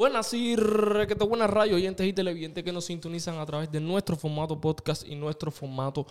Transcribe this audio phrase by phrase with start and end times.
[0.00, 4.16] Buenas y requete buenas radio oyentes y televidentes que nos sintonizan a través de nuestro
[4.16, 6.06] formato podcast y nuestro formato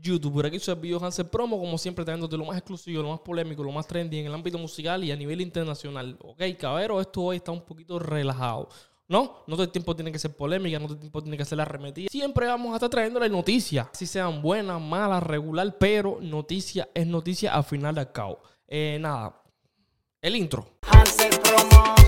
[0.00, 0.34] YouTube.
[0.34, 3.64] Por aquí soy Video Hansel Promo, como siempre, trayéndote lo más exclusivo, lo más polémico,
[3.64, 6.16] lo más trendy en el ámbito musical y a nivel internacional.
[6.22, 8.68] Ok, cabero, esto hoy está un poquito relajado.
[9.08, 11.44] No, no todo el tiempo tiene que ser polémica, no todo el tiempo tiene que
[11.44, 12.10] ser la arremetida.
[12.12, 17.52] Siempre vamos a estar trayéndole noticias, si sean buenas, malas, regular, pero noticia es noticia
[17.56, 18.38] al final del cabo.
[18.68, 19.42] Eh, nada,
[20.20, 20.64] el intro.
[20.82, 22.01] Hansel Promo.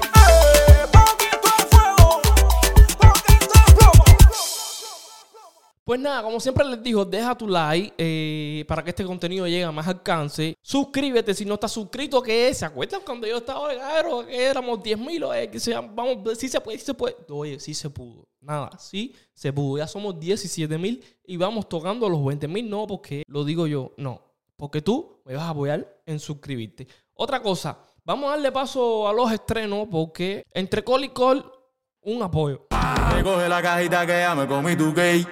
[5.94, 9.62] Pues nada, como siempre les digo, deja tu like eh, para que este contenido llegue
[9.62, 10.56] a más alcance.
[10.60, 12.58] Suscríbete si no estás suscrito, que es.
[12.58, 15.24] ¿Se acuerdan cuando yo estaba de que éramos 10 mil?
[15.52, 17.14] Que se, vamos, sí se puede, sí se puede.
[17.28, 18.26] Oye, sí se pudo.
[18.40, 19.78] Nada, sí se pudo.
[19.78, 22.68] Ya somos 17 mil y vamos tocando los 20 mil.
[22.68, 24.20] No, porque lo digo yo, no.
[24.56, 26.88] Porque tú me vas a apoyar en suscribirte.
[27.14, 31.48] Otra cosa, vamos a darle paso a los estrenos porque entre call y call,
[32.00, 32.66] un apoyo.
[33.14, 35.24] Me coge la cajita que ya me comí tu gay.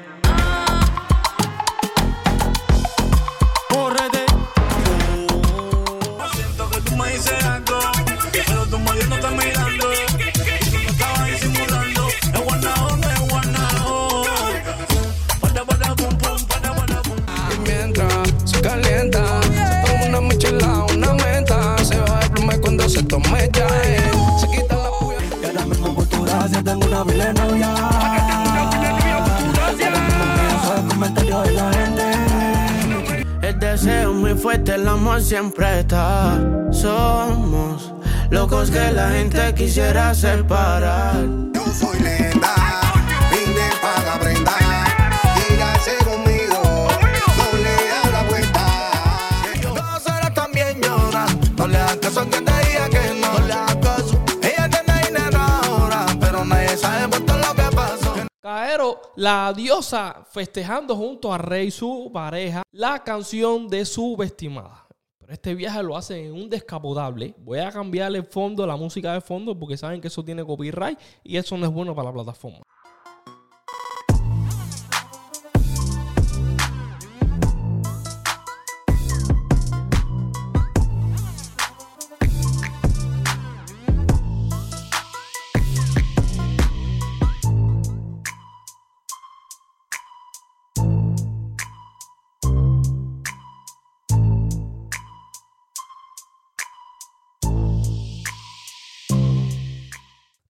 [33.43, 36.39] El deseo muy fuerte, el amor siempre está.
[36.71, 37.93] Somos
[38.31, 41.27] locos que la gente quisiera separar.
[41.53, 42.22] Yo soy
[59.23, 64.85] la diosa festejando junto a Rey, su pareja, la canción de subestimada.
[65.17, 67.33] Pero este viaje lo hace en un descapotable.
[67.39, 70.99] Voy a cambiarle el fondo, la música de fondo, porque saben que eso tiene copyright
[71.23, 72.65] y eso no es bueno para la plataforma.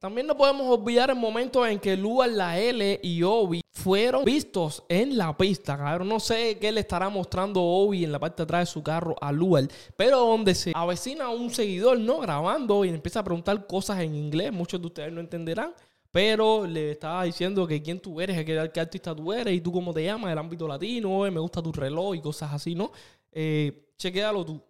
[0.03, 4.83] También no podemos olvidar el momento en que Luan, la L y Obi fueron vistos
[4.89, 5.79] en la pista.
[5.79, 8.83] Cabrón, no sé qué le estará mostrando Obi en la parte de atrás de su
[8.83, 12.19] carro a Luan, pero donde se avecina un seguidor, ¿no?
[12.19, 14.53] Grabando y empieza a preguntar cosas en inglés.
[14.53, 15.73] Muchos de ustedes no entenderán.
[16.11, 19.71] Pero le estaba diciendo que quién tú eres, qué, qué artista tú eres y tú
[19.71, 22.91] cómo te llamas, el ámbito latino, eh, me gusta tu reloj y cosas así, ¿no?
[23.31, 24.61] Eh, chequéalo tú.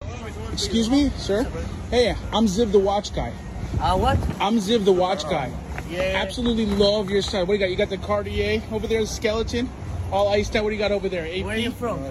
[0.53, 1.47] Excuse me, sir.
[1.91, 3.33] Hey, I'm Ziv the watch guy.
[3.81, 4.19] Ah, what?
[4.41, 5.51] I'm Ziv the watch guy.
[5.91, 6.21] Yeah.
[6.23, 7.41] Absolutely love your style.
[7.47, 7.71] What do you got?
[7.71, 9.69] You got the Cartier over there, the skeleton,
[10.11, 10.65] all iced out.
[10.65, 11.27] What do you got over there?
[11.27, 11.45] AP.
[11.45, 12.03] Where are you from?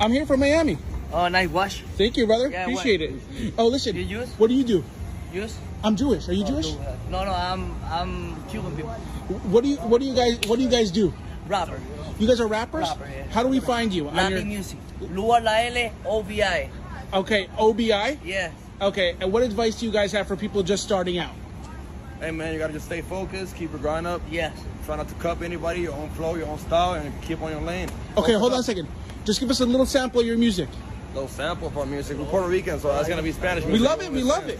[0.00, 0.78] I'm here from Miami.
[1.12, 1.82] Oh, nice wash.
[1.96, 2.48] Thank you, brother.
[2.50, 3.54] Yeah, Appreciate it.
[3.58, 3.94] Oh, listen.
[3.96, 4.28] You use?
[4.38, 4.84] What do you do?
[5.32, 5.56] Use?
[5.84, 6.28] I'm Jewish.
[6.28, 6.72] Are you Jewish?
[7.10, 8.90] No, no, I'm I'm Cuban people.
[9.50, 11.12] What do you What do you guys What do you guys do?
[11.48, 11.80] Rapper.
[12.18, 12.88] You guys are rappers.
[12.88, 13.26] Rapper, yeah.
[13.30, 14.08] How do we find you?
[14.08, 14.78] On Latin your- music.
[15.00, 16.70] Lua La L O V I.
[17.14, 18.18] okay, OBI.
[18.24, 18.52] Yeah.
[18.82, 21.30] Okay, and what advice do you guys have for people just starting out?
[22.18, 24.20] Hey man, you gotta just stay focused, keep your grind up.
[24.28, 24.52] Yes.
[24.84, 27.60] Try not to cup anybody, your own flow, your own style, and keep on your
[27.60, 27.88] lane.
[28.16, 28.88] Okay, Focus hold on a second.
[29.24, 30.68] Just give us a little sample of your music.
[31.14, 32.18] Little sample of our music.
[32.18, 34.10] We're Puerto Rican, so that's gonna be Spanish We love it.
[34.10, 34.58] We love it.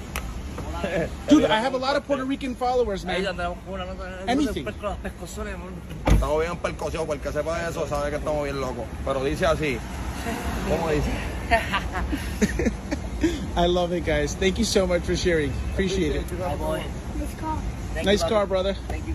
[1.29, 3.25] Dude, I have a lot of Puerto Rican followers, man.
[3.25, 4.25] andamos con una nota.
[4.29, 4.65] Anything.
[4.67, 5.71] Con los pescozones, amor.
[6.07, 8.85] Estamos bien percoseados, porque sepa eso sabe que estamos bien locos.
[9.05, 9.79] Pero dice así.
[10.69, 11.11] ¿Cómo dice?
[13.57, 14.35] I love it, guys.
[14.35, 15.53] Thank you so much for sharing.
[15.73, 16.25] Appreciate it.
[18.05, 18.75] Nice car, brother.
[18.89, 19.15] Thank you.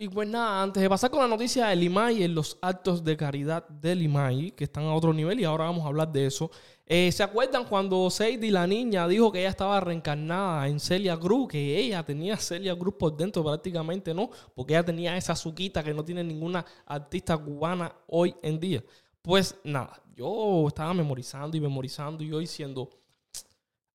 [0.00, 3.16] Y pues nada, antes de pasar con la noticia de Limay en los actos de
[3.16, 6.52] caridad de Limay, que están a otro nivel y ahora vamos a hablar de eso.
[6.86, 11.48] eh, ¿Se acuerdan cuando Sadie, la niña, dijo que ella estaba reencarnada en Celia Cruz?
[11.48, 14.30] Que ella tenía Celia Cruz por dentro prácticamente, ¿no?
[14.54, 18.84] Porque ella tenía esa suquita que no tiene ninguna artista cubana hoy en día.
[19.22, 22.90] Pues nada, yo estaba memorizando y memorizando y yo diciendo,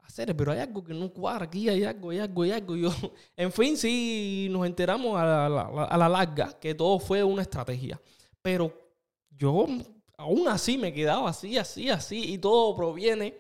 [0.02, 2.76] hacer, pero hay algo que no cuadra aquí, hay algo, hay algo, hay algo.
[2.84, 2.92] Yo,
[3.36, 8.00] en fin, sí nos enteramos a la larga que todo fue una estrategia.
[8.42, 8.72] Pero
[9.32, 9.66] yo
[10.18, 13.34] aún así me quedaba así, así, así, y todo proviene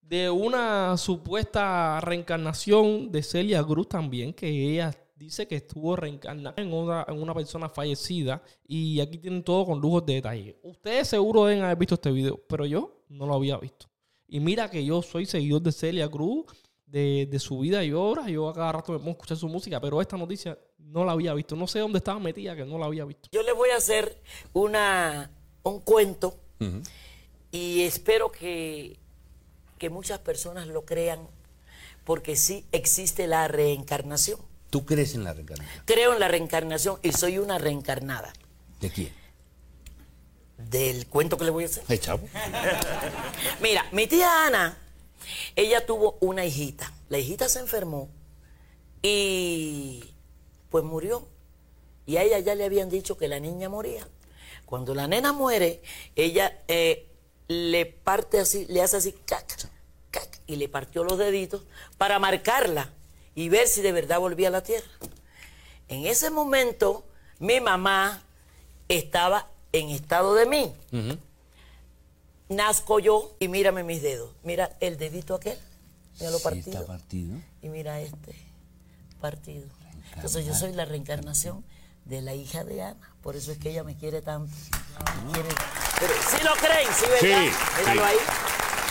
[0.00, 4.94] de una supuesta reencarnación de Celia Cruz también, que ella
[5.24, 9.80] dice que estuvo reencarnada en una, en una persona fallecida y aquí tienen todo con
[9.80, 10.58] lujos de detalle.
[10.62, 13.86] Ustedes seguro deben haber visto este video, pero yo no lo había visto.
[14.26, 16.46] Y mira que yo soy seguidor de Celia Cruz,
[16.86, 18.26] de, de su vida y obras.
[18.28, 21.12] Yo a cada rato me pongo a escuchar su música, pero esta noticia no la
[21.12, 21.56] había visto.
[21.56, 23.28] No sé dónde estaba metida que no la había visto.
[23.32, 24.22] Yo les voy a hacer
[24.52, 25.30] una,
[25.62, 26.38] un cuento
[27.50, 28.98] y espero que,
[29.78, 31.26] que muchas personas lo crean
[32.04, 34.40] porque sí existe la reencarnación.
[34.72, 35.82] ¿Tú crees en la reencarnación?
[35.84, 38.32] Creo en la reencarnación y soy una reencarnada.
[38.80, 39.12] ¿De quién?
[40.56, 41.84] Del cuento que les voy a hacer.
[41.90, 42.26] ¿El chavo?
[43.60, 44.78] Mira, mi tía Ana,
[45.56, 46.90] ella tuvo una hijita.
[47.10, 48.08] La hijita se enfermó
[49.02, 50.14] y
[50.70, 51.28] pues murió.
[52.06, 54.08] Y a ella ya le habían dicho que la niña moría.
[54.64, 55.82] Cuando la nena muere,
[56.16, 57.10] ella eh,
[57.46, 59.68] le parte así, le hace así, cac,
[60.10, 61.60] cac, y le partió los deditos
[61.98, 62.90] para marcarla
[63.34, 64.86] y ver si de verdad volvía a la tierra.
[65.88, 67.04] En ese momento,
[67.38, 68.22] mi mamá
[68.88, 70.72] estaba en estado de mí.
[72.48, 74.34] Nazco yo y mírame mis dedos.
[74.42, 75.58] Mira el dedito aquel,
[76.18, 76.70] mira lo Sí, partido.
[76.80, 77.38] está partido.
[77.62, 78.34] Y mira este,
[79.20, 79.66] partido.
[80.14, 81.64] Entonces yo soy la reencarnación
[82.04, 83.14] de la hija de Ana.
[83.22, 84.52] Por eso es que ella me quiere tanto.
[85.26, 85.48] Me quiere-
[86.00, 87.52] Pero si lo creen, sí, ¿verdad?
[87.52, 88.06] Sí, Míralo sí.
[88.08, 88.16] ahí.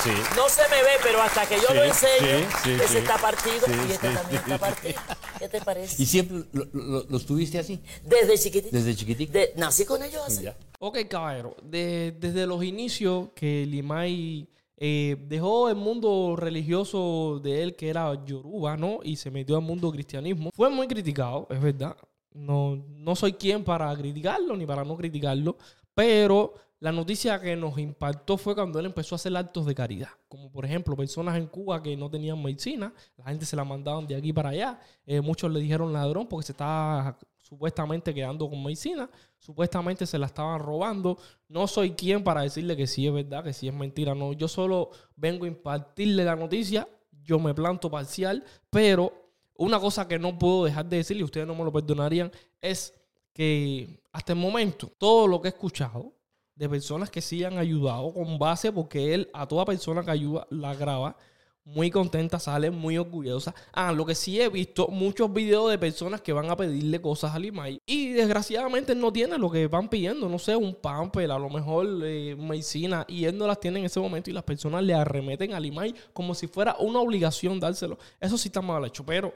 [0.04, 0.10] Sí.
[0.36, 2.98] No se me ve, pero hasta que yo Sí, lo enseño, sí, sí, ese sí.
[2.98, 5.02] está partido Sí, y este sí, también está partido.
[5.40, 6.02] ¿Qué te parece?
[6.02, 7.80] ¿Y siempre lo, lo- lo tuviste así?
[8.04, 8.76] Desde chiquitito.
[8.76, 9.34] ¿Desde chiquitico?
[9.34, 10.44] De- nací con ellos así.
[10.44, 10.56] Ya.
[10.80, 11.56] Ok, caballero.
[11.64, 14.48] de- desde los inicios que Limay
[14.84, 19.00] eh, dejó el mundo religioso de él, que era Yoruba, ¿no?
[19.04, 20.50] Y se metió al mundo cristianismo.
[20.56, 21.96] Fue muy criticado, es verdad.
[22.34, 25.58] No, no soy quien para criticarlo ni para no criticarlo.
[25.94, 30.10] Pero la noticia que nos impactó fue cuando él empezó a hacer actos de caridad.
[30.28, 34.08] Como por ejemplo, personas en Cuba que no tenían medicina, la gente se la mandaban
[34.08, 34.80] de aquí para allá.
[35.06, 39.08] Eh, muchos le dijeron ladrón porque se estaba supuestamente quedando con medicina.
[39.38, 41.20] Supuestamente se la estaban robando.
[41.48, 44.16] No soy quien para decirle que sí es verdad, que sí es mentira.
[44.16, 46.88] No, yo solo vengo a impartirle la noticia.
[47.12, 49.14] Yo me planto parcial, pero
[49.56, 52.92] una cosa que no puedo dejar de decirle, y ustedes no me lo perdonarían, es
[53.34, 56.16] que hasta el momento todo lo que he escuchado
[56.62, 60.46] de personas que sí han ayudado con base porque él a toda persona que ayuda
[60.52, 61.18] la graba
[61.64, 63.56] muy contenta, sale muy orgullosa.
[63.74, 67.34] Ah, lo que sí he visto muchos videos de personas que van a pedirle cosas
[67.34, 71.32] a Limay y desgraciadamente él no tiene lo que van pidiendo, no sé, un pamper,
[71.32, 74.44] a lo mejor eh, medicina y él no las tiene en ese momento y las
[74.44, 77.98] personas le arremeten a Limay como si fuera una obligación dárselo.
[78.20, 79.34] Eso sí está mal hecho, pero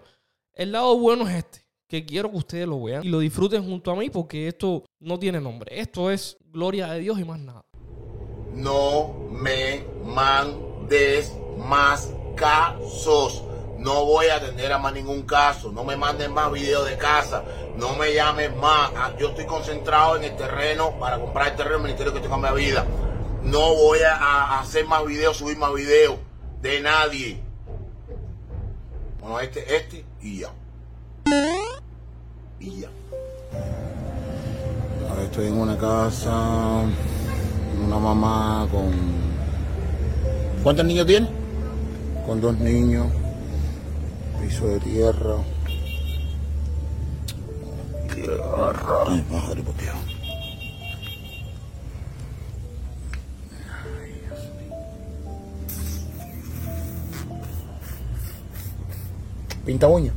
[0.54, 3.89] el lado bueno es este, que quiero que ustedes lo vean y lo disfruten junto
[3.89, 5.80] a mí porque esto no tiene nombre.
[5.80, 7.63] Esto es gloria de Dios y más nada.
[8.53, 13.44] No me mandes más casos.
[13.77, 15.71] No voy a atender a más ningún caso.
[15.71, 17.44] No me manden más videos de casa.
[17.77, 18.92] No me llames más.
[18.95, 22.53] Ah, Yo estoy concentrado en el terreno para comprar el terreno ministerio que tengo en
[22.53, 22.86] mi vida.
[23.44, 26.18] No voy a hacer más videos, subir más videos
[26.62, 27.39] de nadie.
[29.19, 30.53] Bueno, este, este y ya.
[32.59, 32.89] Y ya.
[35.35, 36.31] Estoy en una casa,
[37.85, 38.89] una mamá con...
[40.63, 41.27] ¿Cuántos niños tiene?
[42.25, 43.07] Con dos niños,
[44.41, 45.35] piso de tierra.
[48.13, 49.03] Tierra.
[49.09, 49.95] Ay, madre, por Dios.
[59.65, 60.13] Pinta uña.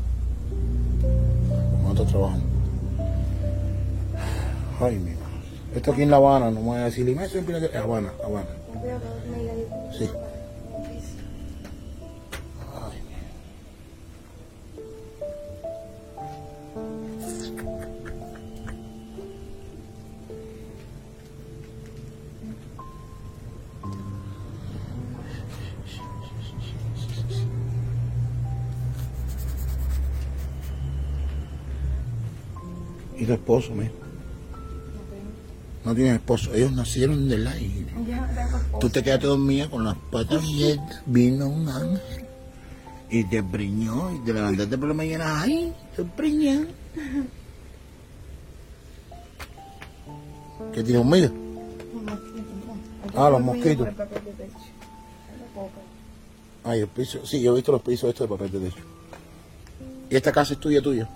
[1.83, 2.58] ¿Cuánto trabajan?
[4.81, 5.11] Ay, mi.
[5.75, 8.49] Esto aquí en La Habana, no me voy a decir, "Lima, eso en Habana, Habana.
[9.99, 10.09] Sí.
[33.17, 34.08] ¿Y tu esposo, me?
[35.89, 36.53] No tienes esposo.
[36.53, 37.87] Ellos nacieron del aire.
[38.79, 41.03] Tú te quedaste dormida con las patas abiertas.
[41.07, 42.27] Vino un ángel
[43.09, 45.41] y te preñó y te levantaste por la mañana.
[45.41, 45.73] ¡Ay!
[45.89, 46.67] Estoy preñada.
[50.75, 51.33] ¿Qué tienes hormigas?
[53.17, 53.89] Ah, los mosquitos.
[56.65, 57.25] Ay, el piso.
[57.25, 58.83] Sí, yo he visto los pisos estos de papel de techo.
[60.11, 61.09] ¿Y esta casa es tuya, tuya?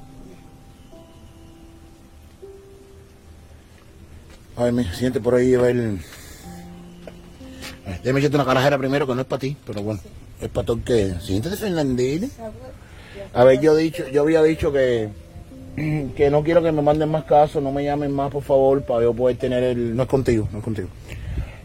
[4.56, 5.76] A ver, mira, siente por ahí a ver.
[5.76, 5.98] Eh,
[8.02, 10.00] Déjame echarte una carajera primero que no es para ti, pero bueno,
[10.40, 11.14] es para todo el que.
[11.20, 12.28] Siéntate, Fernandina.
[13.34, 15.08] A ver, yo dicho, yo había dicho que
[16.16, 19.02] que no quiero que me manden más casos, no me llamen más, por favor, para
[19.02, 19.96] yo poder tener el...
[19.96, 20.88] No es contigo, no es contigo.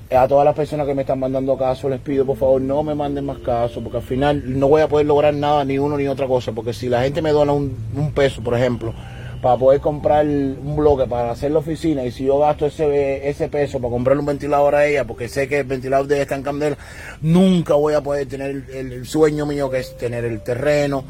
[0.09, 2.95] A todas las personas que me están mandando casos, les pido, por favor, no me
[2.95, 6.07] manden más casos, porque al final no voy a poder lograr nada, ni uno ni
[6.07, 8.93] otra cosa, porque si la gente me dona un, un peso, por ejemplo,
[9.41, 13.47] para poder comprar un bloque para hacer la oficina y si yo gasto ese, ese
[13.49, 16.35] peso para comprarle un ventilador a ella porque sé que el ventilador de ella está
[16.35, 16.77] en candela,
[17.21, 21.03] nunca voy a poder tener el, sueño mío que es tener el terreno,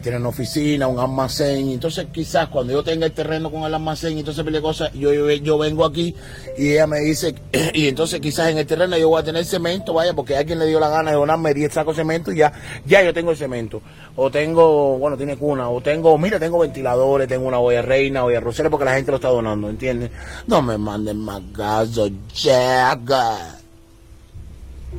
[0.00, 1.68] tener una oficina, un almacén.
[1.68, 5.12] Entonces quizás cuando yo tenga el terreno con el almacén y pila de cosas, yo,
[5.12, 6.14] yo, yo vengo aquí
[6.56, 7.34] y ella me dice,
[7.74, 10.66] y entonces quizás en el terreno yo voy a tener cemento, vaya, porque alguien le
[10.66, 12.52] dio la gana de donarme 10 sacos de cemento y ya,
[12.86, 13.82] ya yo tengo el cemento.
[14.16, 18.40] O tengo, bueno, tiene cuna, o tengo, mira, tengo ventiladores, tengo una olla reina, olla
[18.40, 20.10] rosera, porque la gente lo está donando, ¿entiendes?
[20.46, 23.10] No me manden más gaso, Jack.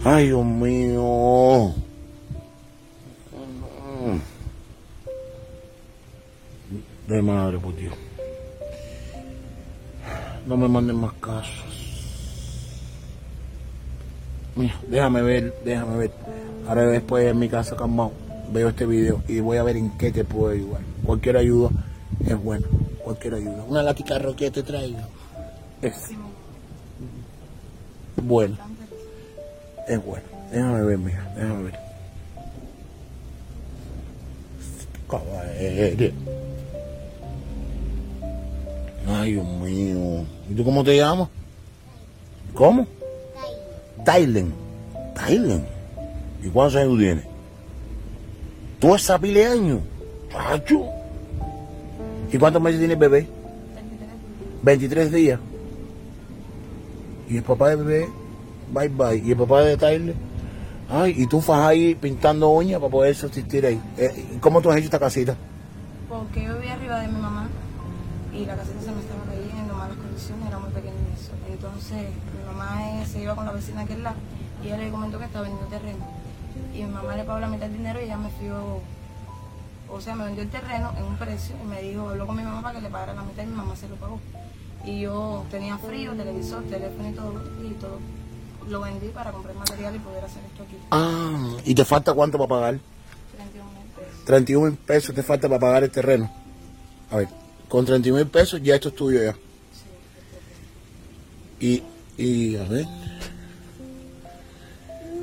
[0.03, 1.73] Ay, Dios mío.
[7.21, 7.93] Madre, por Dios.
[10.47, 11.63] No me manden más casos.
[14.55, 16.11] Mira, déjame ver, déjame ver.
[16.67, 18.11] Ahora después en mi casa calmado
[18.51, 20.81] veo este video y voy a ver en qué te puedo ayudar.
[21.05, 21.69] Cualquier ayuda
[22.25, 22.67] es buena.
[23.03, 23.63] Cualquier ayuda.
[23.67, 24.99] Una latica que te traigo.
[25.81, 26.11] Es
[28.21, 28.57] bueno.
[29.87, 30.25] Es bueno.
[30.51, 31.33] Déjame ver, mija.
[31.35, 31.79] Déjame ver.
[35.09, 36.32] Caballero.
[39.07, 40.25] Ay, Dios mío.
[40.49, 41.29] ¿Y tú cómo te llamas?
[42.53, 42.87] ¿Cómo?
[44.05, 44.53] Tylen.
[45.15, 45.65] Tylen.
[46.43, 47.25] ¿Y cuántos años tienes?
[48.79, 49.79] ¿Tú eres años?
[50.31, 50.85] Chacho.
[52.31, 53.27] ¿Y cuántos meses tiene el bebé?
[54.63, 55.39] 23 días.
[57.29, 58.09] ¿Y el papá del bebé?
[58.73, 59.21] Bye bye.
[59.23, 60.15] ¿Y el papá de Tyler?
[60.89, 63.79] Ay, y tú fas ahí pintando uñas para poder subsistir ahí.
[63.97, 65.35] Eh, ¿y ¿Cómo tú has hecho esta casita?
[66.09, 67.49] Porque yo vivía arriba de mi mamá
[68.33, 71.31] y la casita se me estaba cayendo, malas condiciones, era muy pequeña y eso.
[71.47, 74.15] Entonces mi mamá eh, se iba con la vecina de aquel lado
[74.63, 76.05] y ella le comentó que estaba vendiendo terreno.
[76.73, 78.81] Y mi mamá le pagó la mitad del dinero y ella me fió,
[79.89, 82.43] o sea, me vendió el terreno en un precio y me dijo, habló con mi
[82.43, 84.19] mamá para que le pagara la mitad y mi mamá se lo pagó.
[84.85, 87.99] Y yo tenía frío, televisor, teléfono y todo, y todo
[88.67, 90.77] lo vendí para comprar material y poder hacer esto aquí.
[90.91, 92.79] Ah, ¿y te falta cuánto para pagar?
[93.35, 94.25] 31 mil pesos.
[94.25, 96.31] 31 mil pesos te falta para pagar el terreno.
[97.11, 97.27] A ver,
[97.73, 99.35] con 31 mil pesos ya esto es tuyo ya.
[101.59, 101.81] Y,
[102.19, 102.85] y, a ver.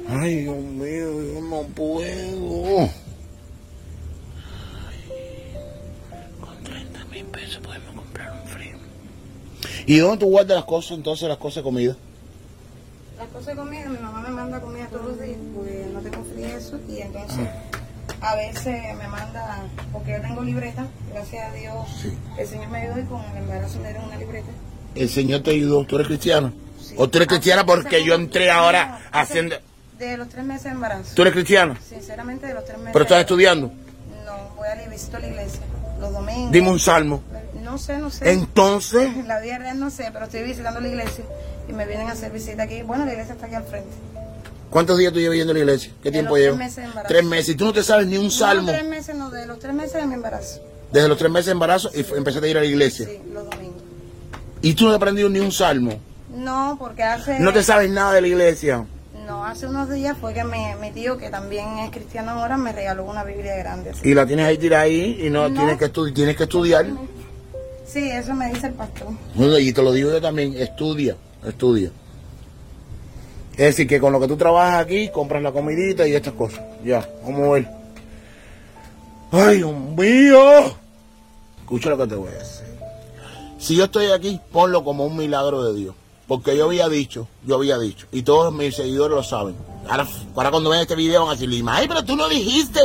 [0.08, 2.90] Ay, Dios mío, yo no puedo.
[6.40, 8.76] Con 30 mil pesos podemos comprar un frío.
[9.86, 11.96] ¿Y dónde tú guardas las cosas entonces, las cosas de comida?
[13.16, 16.24] Las cosas de comida, mi mamá me manda comida todos los días, porque no tengo
[16.24, 17.48] frío eso, y entonces
[18.20, 19.62] a veces me manda,
[19.92, 21.88] porque yo tengo libreta, gracias a Dios,
[22.38, 24.48] el Señor me ayudó y con el embarazo me dieron una libreta.
[24.94, 25.84] El Señor te ayudó.
[25.84, 26.52] ¿Tú eres cristiana?
[26.96, 29.56] ¿O tú eres cristiana porque yo entré ahora haciendo...
[29.98, 31.14] De los tres meses de embarazo.
[31.14, 31.78] ¿Tú eres cristiana?
[31.86, 32.92] Sinceramente, de los tres meses.
[32.92, 33.68] ¿Pero estás estudiando?
[34.24, 35.60] No, voy a la, visito la iglesia
[36.00, 36.50] los domingos.
[36.50, 37.22] Dime un salmo.
[37.62, 38.32] No sé, no sé.
[38.32, 41.24] Entonces, La vida real no sé, pero estoy visitando la iglesia
[41.68, 42.82] y me vienen a hacer visita aquí.
[42.82, 43.90] Bueno, la iglesia está aquí al frente.
[44.70, 45.92] ¿Cuántos días tú llevas yendo a la iglesia?
[46.02, 46.58] ¿Qué De tiempo los tres llevas?
[46.58, 47.08] meses de embarazo.
[47.08, 47.48] Tres meses.
[47.50, 48.68] ¿Y tú no te sabes ni un No, salmo?
[48.72, 50.60] tres meses, no, de los tres meses de mi embarazo.
[50.92, 53.06] Desde los tres meses de embarazo y empezaste a ir a la iglesia.
[53.06, 53.82] Sí, los domingos.
[54.62, 56.00] ¿Y tú no has aprendido ni un salmo?
[56.34, 57.38] No, porque hace...
[57.40, 58.84] No te sabes nada de la iglesia.
[59.26, 62.72] No, hace unos días fue que mi, mi tío, que también es cristiano ahora, me
[62.72, 63.90] regaló una Biblia grande.
[63.90, 64.08] así.
[64.08, 65.54] Y la tienes ahí tirada ahí y no, No.
[65.54, 66.86] Tienes, que tienes que estudiar.
[67.86, 69.08] Sí, eso me dice el pastor.
[69.34, 71.90] Bueno, Y te lo digo yo también, estudia, estudia.
[73.60, 76.62] Es decir, que con lo que tú trabajas aquí, compras la comidita y estas cosas.
[76.82, 77.68] Ya, vamos a ver.
[79.32, 80.78] ¡Ay, Dios mío!
[81.60, 82.64] Escucha lo que te voy a decir.
[83.58, 85.94] Si yo estoy aquí, ponlo como un milagro de Dios.
[86.26, 89.56] Porque yo había dicho, yo había dicho, y todos mis seguidores lo saben.
[89.86, 92.80] Ahora, ahora cuando ven este video van a decir, ay, pero tú no dijiste.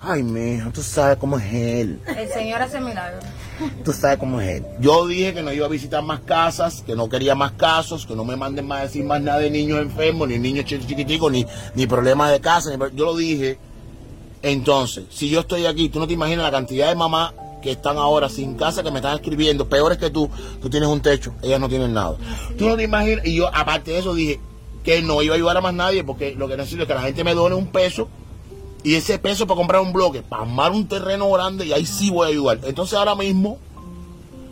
[0.00, 2.00] Ay, mijo, tú sabes cómo es él.
[2.06, 3.24] El Señor hace milagros.
[3.84, 4.64] Tú sabes cómo es él.
[4.80, 8.14] Yo dije que no iba a visitar más casas, que no quería más casos, que
[8.14, 11.46] no me manden más decir más nada de niños enfermos, ni niños chi- chiquiticos, ni,
[11.74, 12.70] ni problemas de casa.
[12.94, 13.58] yo lo dije.
[14.42, 17.96] Entonces, si yo estoy aquí, tú no te imaginas la cantidad de mamás que están
[17.96, 20.28] ahora sin casa, que me están escribiendo, peores que tú,
[20.60, 22.16] tú tienes un techo, ellas no tienen nada.
[22.58, 24.40] Tú no te imaginas, y yo aparte de eso dije
[24.82, 27.02] que no iba a ayudar a más nadie, porque lo que necesito es que la
[27.02, 28.08] gente me done un peso
[28.84, 32.10] y ese peso para comprar un bloque, para armar un terreno grande y ahí sí
[32.10, 32.58] voy a ayudar.
[32.64, 33.58] Entonces ahora mismo,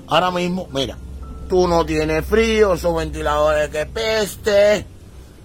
[0.07, 0.97] ahora mismo, mira,
[1.49, 4.87] tú no tienes frío, esos ventiladores que peste,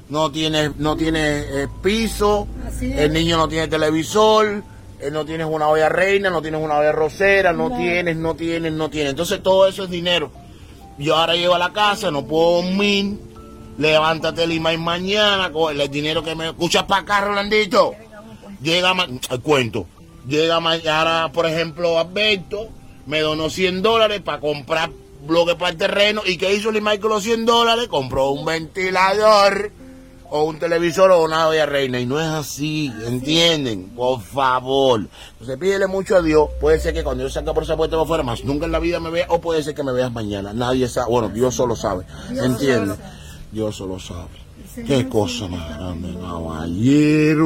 [0.09, 2.47] no tienes, no tienes eh, piso,
[2.81, 4.63] el niño no tiene televisor,
[4.99, 7.77] eh, no tienes una olla reina, no tienes una olla rosera, no, No.
[7.77, 9.09] tienes, no tienes, no tienes.
[9.11, 10.31] Entonces todo eso es dinero.
[10.99, 13.19] Yo ahora llego a la casa, no puedo dormir,
[13.77, 16.49] levántate Lima y mañana, coge el dinero que me...
[16.49, 17.93] ¿Escuchas para acá, Rolandito?
[18.65, 18.95] Llega,
[19.29, 19.85] el cuento,
[20.27, 22.69] llega mañana, por ejemplo, Alberto,
[23.05, 24.89] me donó 100 dólares para comprar
[25.27, 26.23] bloques para el terreno.
[26.25, 27.87] ¿Y qué hizo Limay con los 100 dólares?
[27.89, 29.71] Compró un ventilador
[30.31, 31.99] o un televisor o una olla reina.
[31.99, 33.89] Y no es así, ¿entienden?
[33.89, 35.01] Por favor.
[35.33, 36.49] Entonces pídele mucho a Dios.
[36.59, 38.79] Puede ser que cuando yo salga por esa puerta para afuera, más nunca en la
[38.79, 40.53] vida me vea, o puede ser que me veas mañana.
[40.53, 41.11] Nadie sabe.
[41.11, 42.03] Bueno, Dios solo sabe.
[42.31, 42.97] ¿Entiendes?
[43.51, 44.44] Dios solo sabe.
[44.83, 47.45] Qué cosa más grande, caballero.